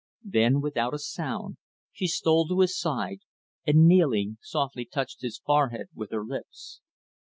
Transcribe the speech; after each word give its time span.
Then, 0.25 0.61
without 0.61 0.95
a 0.95 0.97
sound, 0.97 1.57
she 1.91 2.07
stole 2.07 2.47
to 2.47 2.61
his 2.61 2.75
side, 2.75 3.19
and 3.67 3.85
kneeling, 3.87 4.39
softly 4.41 4.83
touched 4.85 5.21
his 5.21 5.37
forehead 5.37 5.89
with 5.93 6.09
her 6.09 6.25
lips. 6.25 6.81